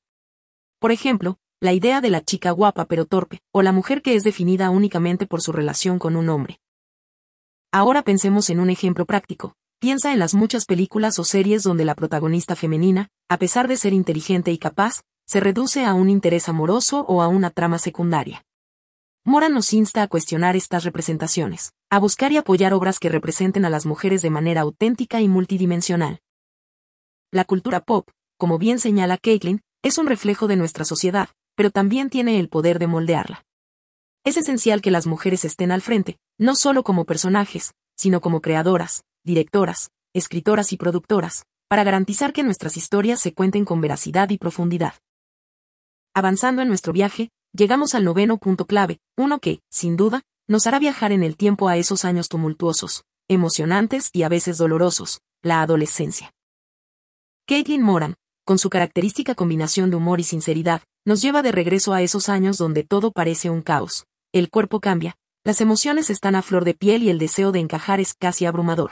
Por 0.80 0.92
ejemplo, 0.92 1.40
la 1.62 1.74
idea 1.74 2.00
de 2.00 2.10
la 2.10 2.22
chica 2.22 2.52
guapa 2.52 2.86
pero 2.86 3.06
torpe, 3.06 3.42
o 3.52 3.62
la 3.62 3.74
mujer 3.74 4.02
que 4.02 4.16
es 4.16 4.24
definida 4.24 4.70
únicamente 4.70 5.28
por 5.28 5.42
su 5.42 5.52
relación 5.52 6.00
con 6.00 6.16
un 6.16 6.30
hombre. 6.30 6.62
Ahora 7.72 8.02
pensemos 8.02 8.50
en 8.50 8.62
un 8.62 8.70
ejemplo 8.70 9.06
práctico. 9.06 9.56
Piensa 9.80 10.14
en 10.14 10.20
las 10.20 10.34
muchas 10.34 10.66
películas 10.66 11.20
o 11.20 11.24
series 11.24 11.64
donde 11.64 11.86
la 11.86 11.96
protagonista 11.96 12.56
femenina, 12.56 13.10
a 13.30 13.38
pesar 13.38 13.68
de 13.68 13.78
ser 13.78 13.94
inteligente 13.94 14.52
y 14.52 14.58
capaz, 14.58 15.02
se 15.26 15.40
reduce 15.40 15.86
a 15.86 15.94
un 15.94 16.10
interés 16.10 16.50
amoroso 16.50 17.06
o 17.08 17.22
a 17.22 17.28
una 17.28 17.50
trama 17.50 17.78
secundaria. 17.78 18.46
Mora 19.26 19.50
nos 19.50 19.74
insta 19.74 20.02
a 20.02 20.08
cuestionar 20.08 20.56
estas 20.56 20.86
representaciones, 20.86 21.74
a 21.90 22.00
buscar 22.00 22.32
y 22.32 22.38
apoyar 22.38 22.74
obras 22.74 23.00
que 23.00 23.10
representen 23.10 23.66
a 23.66 23.70
las 23.70 23.86
mujeres 23.86 24.22
de 24.22 24.30
manera 24.30 24.62
auténtica 24.62 25.22
y 25.22 25.28
multidimensional. 25.28 26.22
La 27.32 27.44
cultura 27.44 27.82
pop, 27.82 28.10
como 28.38 28.58
bien 28.58 28.80
señala 28.80 29.18
Caitlin, 29.18 29.62
es 29.84 29.98
un 29.98 30.08
reflejo 30.08 30.48
de 30.48 30.56
nuestra 30.56 30.84
sociedad, 30.84 31.30
pero 31.60 31.72
también 31.72 32.10
tiene 32.10 32.40
el 32.40 32.48
poder 32.48 32.80
de 32.80 32.88
moldearla. 32.88 33.44
Es 34.24 34.38
esencial 34.38 34.82
que 34.82 34.92
las 34.92 35.08
mujeres 35.08 35.44
estén 35.44 35.74
al 35.74 35.82
frente, 35.82 36.18
no 36.38 36.56
solo 36.56 36.84
como 36.84 37.04
personajes, 37.04 37.74
sino 37.98 38.22
como 38.22 38.40
creadoras, 38.40 39.04
directoras, 39.26 39.90
escritoras 40.14 40.72
y 40.72 40.78
productoras, 40.78 41.44
para 41.68 41.84
garantizar 41.84 42.32
que 42.32 42.44
nuestras 42.44 42.78
historias 42.78 43.20
se 43.20 43.34
cuenten 43.34 43.66
con 43.66 43.82
veracidad 43.82 44.30
y 44.30 44.38
profundidad. 44.38 44.94
Avanzando 46.14 46.62
en 46.62 46.70
nuestro 46.70 46.94
viaje, 46.94 47.30
llegamos 47.52 47.94
al 47.94 48.06
noveno 48.06 48.38
punto 48.38 48.66
clave, 48.66 49.00
uno 49.18 49.40
que, 49.40 49.60
sin 49.70 49.98
duda, 49.98 50.22
nos 50.48 50.66
hará 50.66 50.80
viajar 50.80 51.12
en 51.12 51.24
el 51.24 51.36
tiempo 51.36 51.68
a 51.68 51.76
esos 51.76 52.06
años 52.06 52.30
tumultuosos, 52.30 53.04
emocionantes 53.28 54.12
y 54.14 54.24
a 54.24 54.30
veces 54.30 54.58
dolorosos, 54.58 55.20
la 55.42 55.62
adolescencia. 55.62 56.32
Caitlin 57.48 57.82
Moran, 57.82 58.16
con 58.50 58.58
su 58.58 58.72
característica 58.72 59.36
combinación 59.36 59.92
de 59.92 59.98
humor 59.98 60.20
y 60.20 60.24
sinceridad, 60.24 60.82
nos 61.06 61.22
lleva 61.22 61.44
de 61.44 61.52
regreso 61.52 61.94
a 61.94 62.02
esos 62.02 62.30
años 62.30 62.58
donde 62.58 62.84
todo 62.84 63.12
parece 63.12 63.52
un 63.52 63.62
caos. 63.62 64.08
El 64.34 64.50
cuerpo 64.50 64.80
cambia, 64.80 65.18
las 65.44 65.62
emociones 65.62 66.10
están 66.10 66.34
a 66.34 66.42
flor 66.42 66.66
de 66.66 66.74
piel 66.74 67.04
y 67.04 67.12
el 67.12 67.20
deseo 67.20 67.52
de 67.52 67.60
encajar 67.60 68.00
es 68.00 68.16
casi 68.16 68.48
abrumador. 68.48 68.90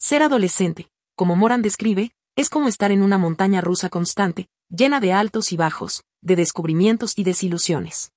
Ser 0.00 0.24
adolescente, 0.24 0.88
como 1.14 1.36
Moran 1.36 1.62
describe, 1.62 2.10
es 2.34 2.50
como 2.50 2.66
estar 2.66 2.90
en 2.90 3.02
una 3.02 3.18
montaña 3.18 3.60
rusa 3.60 3.88
constante, 3.88 4.48
llena 4.68 4.98
de 4.98 5.12
altos 5.12 5.52
y 5.52 5.56
bajos, 5.56 6.02
de 6.20 6.34
descubrimientos 6.34 7.16
y 7.16 7.22
desilusiones. 7.22 8.10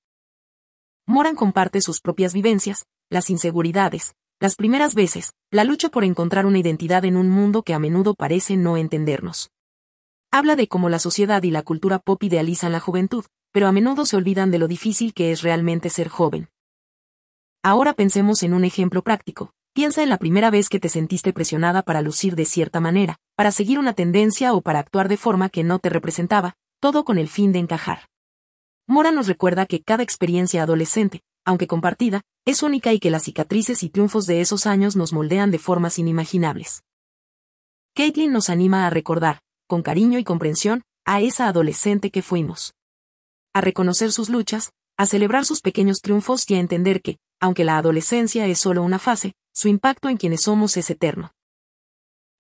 Moran 1.06 1.36
comparte 1.36 1.80
sus 1.80 2.02
propias 2.02 2.34
vivencias, 2.34 2.88
las 3.12 3.30
inseguridades, 3.30 4.16
las 4.40 4.56
primeras 4.56 4.96
veces, 4.96 5.34
la 5.52 5.64
lucha 5.64 5.90
por 5.90 6.04
encontrar 6.04 6.48
una 6.48 6.58
identidad 6.58 7.06
en 7.06 7.18
un 7.18 7.30
mundo 7.30 7.62
que 7.62 7.76
a 7.76 7.80
menudo 7.80 8.16
parece 8.16 8.58
no 8.58 8.78
entendernos. 8.78 9.52
Habla 10.32 10.56
de 10.56 10.68
cómo 10.68 10.90
la 10.90 11.00
sociedad 11.00 11.42
y 11.42 11.50
la 11.50 11.64
cultura 11.64 11.98
pop 11.98 12.22
idealizan 12.22 12.72
la 12.72 12.80
juventud, 12.80 13.26
pero 13.52 13.68
a 13.68 13.72
menudo 13.72 14.06
se 14.06 14.16
olvidan 14.16 14.52
de 14.52 14.60
lo 14.60 14.68
difícil 14.68 15.16
que 15.16 15.32
es 15.32 15.42
realmente 15.42 15.90
ser 15.90 16.08
joven. 16.08 16.50
Ahora 17.64 17.94
pensemos 17.94 18.44
en 18.44 18.54
un 18.54 18.64
ejemplo 18.64 19.02
práctico. 19.02 19.52
Piensa 19.74 20.04
en 20.04 20.10
la 20.10 20.18
primera 20.18 20.52
vez 20.52 20.70
que 20.70 20.80
te 20.80 20.88
sentiste 20.88 21.34
presionada 21.34 21.82
para 21.82 22.02
lucir 22.02 22.36
de 22.36 22.46
cierta 22.46 22.80
manera, 22.80 23.18
para 23.36 23.52
seguir 23.52 23.80
una 23.80 23.94
tendencia 23.94 24.54
o 24.54 24.62
para 24.62 24.80
actuar 24.80 25.10
de 25.10 25.18
forma 25.18 25.50
que 25.50 25.64
no 25.64 25.80
te 25.80 25.90
representaba, 25.90 26.56
todo 26.80 27.06
con 27.06 27.18
el 27.18 27.28
fin 27.28 27.52
de 27.52 27.60
encajar. 27.60 28.08
Mora 28.88 29.12
nos 29.12 29.28
recuerda 29.28 29.66
que 29.66 29.82
cada 29.82 30.04
experiencia 30.04 30.62
adolescente, 30.62 31.22
aunque 31.44 31.68
compartida, 31.68 32.22
es 32.46 32.62
única 32.62 32.94
y 32.94 33.00
que 33.00 33.10
las 33.10 33.24
cicatrices 33.24 33.82
y 33.82 33.90
triunfos 33.90 34.28
de 34.28 34.42
esos 34.42 34.68
años 34.68 34.96
nos 34.96 35.12
moldean 35.12 35.50
de 35.50 35.60
formas 35.60 35.98
inimaginables. 35.98 36.84
Caitlin 37.96 38.32
nos 38.32 38.50
anima 38.50 38.86
a 38.86 38.90
recordar, 38.90 39.40
con 39.70 39.84
cariño 39.84 40.20
y 40.20 40.26
comprensión, 40.26 40.82
a 41.06 41.22
esa 41.22 41.48
adolescente 41.48 42.12
que 42.12 42.22
fuimos. 42.22 42.74
A 43.54 43.62
reconocer 43.62 44.12
sus 44.12 44.28
luchas, 44.28 44.72
a 44.98 45.06
celebrar 45.06 45.46
sus 45.46 45.62
pequeños 45.62 46.02
triunfos 46.02 46.44
y 46.50 46.56
a 46.56 46.60
entender 46.60 47.02
que, 47.02 47.20
aunque 47.40 47.64
la 47.64 47.78
adolescencia 47.78 48.46
es 48.48 48.60
solo 48.60 48.84
una 48.84 49.00
fase, 49.00 49.34
su 49.54 49.70
impacto 49.70 50.10
en 50.10 50.18
quienes 50.18 50.42
somos 50.42 50.76
es 50.76 50.90
eterno 50.90 51.32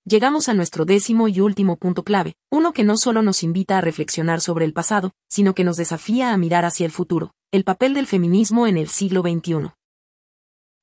llegamos 0.09 0.49
a 0.49 0.55
nuestro 0.55 0.85
décimo 0.85 1.27
y 1.27 1.39
último 1.39 1.77
punto 1.77 2.03
clave, 2.03 2.33
uno 2.49 2.73
que 2.73 2.83
no 2.83 2.97
solo 2.97 3.21
nos 3.21 3.43
invita 3.43 3.77
a 3.77 3.81
reflexionar 3.81 4.41
sobre 4.41 4.65
el 4.65 4.73
pasado, 4.73 5.11
sino 5.29 5.53
que 5.53 5.63
nos 5.63 5.77
desafía 5.77 6.33
a 6.33 6.37
mirar 6.37 6.65
hacia 6.65 6.85
el 6.85 6.91
futuro, 6.91 7.31
el 7.51 7.63
papel 7.63 7.93
del 7.93 8.07
feminismo 8.07 8.65
en 8.65 8.77
el 8.77 8.89
siglo 8.89 9.21
XXI. 9.21 9.71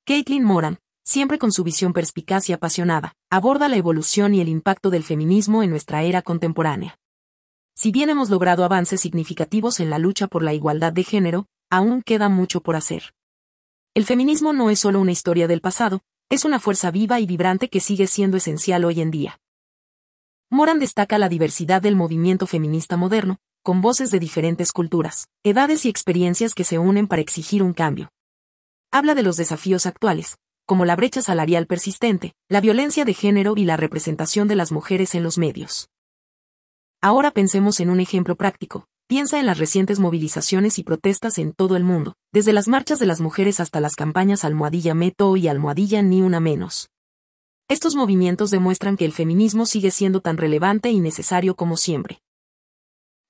Caitlin 0.05 0.43
Moran, 0.43 0.79
siempre 1.07 1.39
con 1.39 1.53
su 1.53 1.63
visión 1.63 1.93
perspicaz 1.93 2.49
y 2.49 2.53
apasionada, 2.53 3.15
aborda 3.29 3.69
la 3.69 3.77
evolución 3.77 4.35
y 4.35 4.41
el 4.41 4.49
impacto 4.49 4.89
del 4.89 5.05
feminismo 5.05 5.63
en 5.63 5.69
nuestra 5.69 6.03
era 6.03 6.21
contemporánea. 6.21 6.99
Si 7.77 7.93
bien 7.93 8.09
hemos 8.09 8.29
logrado 8.29 8.65
avances 8.65 8.99
significativos 8.99 9.79
en 9.79 9.89
la 9.89 9.99
lucha 9.99 10.27
por 10.27 10.43
la 10.43 10.53
igualdad 10.53 10.91
de 10.91 11.05
género, 11.05 11.45
aún 11.69 12.01
queda 12.01 12.27
mucho 12.27 12.59
por 12.59 12.75
hacer. 12.75 13.13
El 13.93 14.03
feminismo 14.03 14.51
no 14.51 14.69
es 14.69 14.81
solo 14.81 14.99
una 14.99 15.13
historia 15.13 15.47
del 15.47 15.61
pasado, 15.61 16.01
es 16.29 16.43
una 16.43 16.59
fuerza 16.59 16.91
viva 16.91 17.21
y 17.21 17.25
vibrante 17.25 17.69
que 17.69 17.79
sigue 17.79 18.07
siendo 18.07 18.35
esencial 18.35 18.83
hoy 18.83 18.99
en 18.99 19.09
día. 19.09 19.39
Moran 20.49 20.77
destaca 20.77 21.17
la 21.17 21.29
diversidad 21.29 21.81
del 21.81 21.95
movimiento 21.95 22.47
feminista 22.47 22.97
moderno, 22.97 23.37
con 23.63 23.79
voces 23.79 24.11
de 24.11 24.19
diferentes 24.19 24.73
culturas, 24.73 25.29
edades 25.43 25.85
y 25.85 25.89
experiencias 25.89 26.53
que 26.53 26.65
se 26.65 26.79
unen 26.79 27.07
para 27.07 27.21
exigir 27.21 27.63
un 27.63 27.71
cambio. 27.71 28.09
Habla 28.91 29.15
de 29.15 29.23
los 29.23 29.37
desafíos 29.37 29.85
actuales, 29.85 30.37
como 30.67 30.85
la 30.85 30.95
brecha 30.95 31.23
salarial 31.23 31.65
persistente, 31.65 32.35
la 32.47 32.61
violencia 32.61 33.05
de 33.05 33.15
género 33.15 33.55
y 33.57 33.65
la 33.65 33.77
representación 33.77 34.47
de 34.47 34.55
las 34.55 34.71
mujeres 34.71 35.15
en 35.15 35.23
los 35.23 35.39
medios. 35.39 35.89
Ahora 37.01 37.31
pensemos 37.31 37.79
en 37.79 37.89
un 37.89 37.99
ejemplo 37.99 38.35
práctico, 38.35 38.85
Piensa 39.09 39.39
en 39.39 39.45
las 39.45 39.57
recientes 39.57 39.99
movilizaciones 39.99 40.77
y 40.79 40.83
protestas 40.83 41.37
en 41.37 41.53
todo 41.53 41.77
el 41.77 41.85
mundo, 41.85 42.17
desde 42.33 42.51
las 42.51 42.67
marchas 42.67 42.99
de 42.99 43.05
las 43.05 43.21
mujeres 43.21 43.61
hasta 43.61 43.79
las 43.79 43.95
campañas 43.95 44.43
almohadilla 44.43 44.93
Meto 44.95 45.37
y 45.37 45.47
almohadilla 45.47 46.01
Ni 46.01 46.21
Una 46.21 46.41
Menos. 46.41 46.89
Estos 47.69 47.95
movimientos 47.95 48.51
demuestran 48.51 48.97
que 48.97 49.05
el 49.05 49.13
feminismo 49.13 49.65
sigue 49.65 49.91
siendo 49.91 50.19
tan 50.19 50.35
relevante 50.35 50.89
y 50.89 50.99
necesario 50.99 51.55
como 51.55 51.77
siempre. 51.77 52.19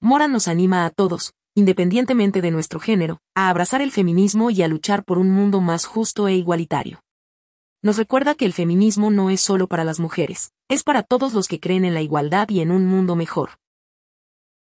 Mora 0.01 0.27
nos 0.27 0.48
anima 0.48 0.84
a 0.84 0.89
todos, 0.89 1.34
independientemente 1.53 2.41
de 2.41 2.50
nuestro 2.50 2.79
género, 2.79 3.20
a 3.36 3.50
abrazar 3.50 3.84
el 3.84 3.91
feminismo 3.91 4.50
y 4.50 4.63
a 4.63 4.67
luchar 4.67 5.03
por 5.03 5.20
un 5.20 5.29
mundo 5.29 5.62
más 5.62 5.86
justo 5.86 6.27
e 6.27 6.34
igualitario. 6.34 7.01
Nos 7.81 7.98
recuerda 7.98 8.36
que 8.36 8.46
el 8.46 8.53
feminismo 8.53 9.12
no 9.12 9.29
es 9.29 9.41
solo 9.41 9.67
para 9.67 9.84
las 9.84 10.00
mujeres, 10.00 10.51
es 10.67 10.84
para 10.84 11.03
todos 11.03 11.34
los 11.34 11.48
que 11.48 11.60
creen 11.60 11.86
en 11.86 11.93
la 11.93 12.01
igualdad 12.01 12.50
y 12.50 12.62
en 12.62 12.72
un 12.72 12.86
mundo 12.86 13.15
mejor. 13.15 13.51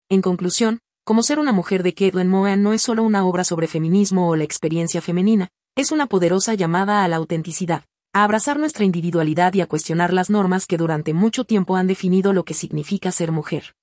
En 0.09 0.23
conclusión, 0.23 0.81
como 1.05 1.23
ser 1.23 1.39
una 1.39 1.53
mujer 1.53 1.83
de 1.83 1.95
Caitlin 1.95 2.29
Mohan 2.29 2.63
no 2.63 2.73
es 2.73 2.83
solo 2.83 3.03
una 3.03 3.25
obra 3.25 3.45
sobre 3.45 3.69
feminismo 3.69 4.29
o 4.29 4.37
la 4.37 4.45
experiencia 4.45 5.01
femenina, 5.01 5.49
es 5.77 5.93
una 5.93 6.07
poderosa 6.07 6.55
llamada 6.55 7.05
a 7.05 7.09
la 7.09 7.17
autenticidad, 7.17 7.85
a 8.13 8.25
abrazar 8.25 8.59
nuestra 8.59 8.85
individualidad 8.85 9.55
y 9.55 9.61
a 9.61 9.67
cuestionar 9.67 10.13
las 10.13 10.31
normas 10.31 10.67
que 10.67 10.77
durante 10.77 11.13
mucho 11.13 11.45
tiempo 11.45 11.77
han 11.77 11.87
definido 11.87 12.33
lo 12.33 12.45
que 12.45 12.55
significa 12.55 13.13
ser 13.13 13.31
mujer. 13.31 13.75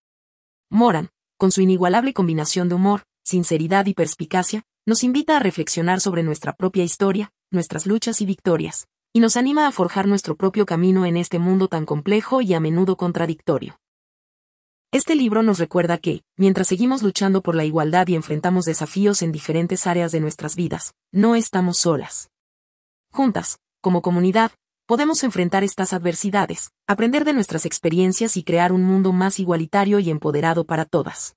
Moran, 0.69 1.09
con 1.37 1.51
su 1.51 1.61
inigualable 1.61 2.13
combinación 2.13 2.67
de 2.67 2.75
humor, 2.75 3.03
sinceridad 3.23 3.85
y 3.85 3.93
perspicacia, 3.93 4.63
nos 4.85 5.03
invita 5.03 5.37
a 5.37 5.39
reflexionar 5.39 6.01
sobre 6.01 6.23
nuestra 6.23 6.53
propia 6.53 6.83
historia, 6.83 7.31
nuestras 7.51 7.85
luchas 7.85 8.21
y 8.21 8.25
victorias, 8.25 8.87
y 9.15 9.19
nos 9.19 9.37
anima 9.37 9.67
a 9.67 9.71
forjar 9.71 10.07
nuestro 10.07 10.35
propio 10.35 10.65
camino 10.65 11.05
en 11.05 11.17
este 11.17 11.37
mundo 11.37 11.67
tan 11.67 11.85
complejo 11.85 12.41
y 12.41 12.55
a 12.55 12.59
menudo 12.59 12.97
contradictorio. 12.97 13.79
Este 14.91 15.15
libro 15.15 15.43
nos 15.43 15.59
recuerda 15.59 15.99
que, 15.99 16.23
mientras 16.35 16.67
seguimos 16.67 17.03
luchando 17.03 17.43
por 17.43 17.55
la 17.55 17.63
igualdad 17.63 18.07
y 18.07 18.15
enfrentamos 18.15 18.65
desafíos 18.65 19.21
en 19.21 19.31
diferentes 19.31 19.85
áreas 19.85 20.11
de 20.11 20.19
nuestras 20.19 20.55
vidas, 20.55 20.95
no 21.11 21.35
estamos 21.35 21.77
solas. 21.77 22.31
Juntas, 23.11 23.59
como 23.81 24.01
comunidad, 24.01 24.51
podemos 24.87 25.23
enfrentar 25.23 25.63
estas 25.63 25.93
adversidades, 25.93 26.71
aprender 26.87 27.23
de 27.23 27.33
nuestras 27.33 27.67
experiencias 27.67 28.35
y 28.35 28.43
crear 28.43 28.71
un 28.71 28.83
mundo 28.83 29.13
más 29.13 29.39
igualitario 29.39 29.99
y 29.99 30.09
empoderado 30.09 30.65
para 30.65 30.85
todas. 30.85 31.35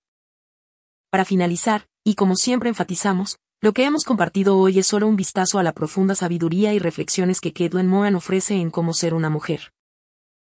Para 1.10 1.26
finalizar, 1.26 1.86
y 2.04 2.14
como 2.14 2.36
siempre 2.36 2.70
enfatizamos, 2.70 3.38
lo 3.62 3.72
que 3.72 3.84
hemos 3.84 4.04
compartido 4.04 4.58
hoy 4.58 4.78
es 4.78 4.86
solo 4.86 5.06
un 5.06 5.16
vistazo 5.16 5.58
a 5.58 5.62
la 5.62 5.72
profunda 5.72 6.14
sabiduría 6.14 6.74
y 6.74 6.78
reflexiones 6.78 7.40
que 7.40 7.52
Kedwen 7.52 7.88
Mohan 7.88 8.14
ofrece 8.14 8.54
en 8.56 8.70
cómo 8.70 8.92
ser 8.92 9.14
una 9.14 9.30
mujer. 9.30 9.72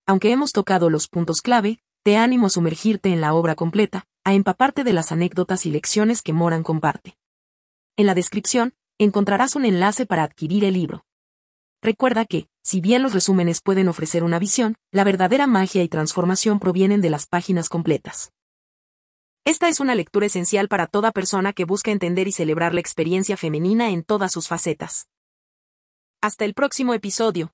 Aunque 0.07 0.31
hemos 0.31 0.53
tocado 0.53 0.89
los 0.89 1.07
puntos 1.09 1.41
clave, 1.41 1.79
te 2.03 2.15
animo 2.17 2.47
a 2.47 2.49
sumergirte 2.49 3.11
en 3.11 3.19
la 3.19 3.33
obra 3.33 3.55
completa, 3.55 4.05
a 4.23 4.33
empaparte 4.33 4.83
de 4.83 4.93
las 4.93 5.11
anécdotas 5.11 5.65
y 5.65 5.71
lecciones 5.71 6.21
que 6.21 6.31
Moran 6.31 6.63
comparte. 6.63 7.17
En 7.97 8.05
la 8.05 8.15
descripción, 8.15 8.73
encontrarás 8.97 9.55
un 9.55 9.65
enlace 9.65 10.05
para 10.05 10.23
adquirir 10.23 10.63
el 10.63 10.73
libro. 10.75 11.03
Recuerda 11.81 12.25
que, 12.25 12.47
si 12.63 12.79
bien 12.79 13.03
los 13.03 13.13
resúmenes 13.13 13.61
pueden 13.61 13.89
ofrecer 13.89 14.23
una 14.23 14.39
visión, 14.39 14.75
la 14.91 15.03
verdadera 15.03 15.47
magia 15.47 15.83
y 15.83 15.89
transformación 15.89 16.59
provienen 16.59 17.01
de 17.01 17.09
las 17.09 17.27
páginas 17.27 17.67
completas. 17.67 18.31
Esta 19.43 19.69
es 19.69 19.79
una 19.79 19.95
lectura 19.95 20.27
esencial 20.27 20.67
para 20.67 20.85
toda 20.85 21.11
persona 21.11 21.51
que 21.51 21.65
busca 21.65 21.89
entender 21.89 22.27
y 22.27 22.31
celebrar 22.31 22.75
la 22.75 22.79
experiencia 22.79 23.37
femenina 23.37 23.89
en 23.89 24.03
todas 24.03 24.31
sus 24.31 24.47
facetas. 24.47 25.07
Hasta 26.21 26.45
el 26.45 26.53
próximo 26.53 26.93
episodio. 26.93 27.51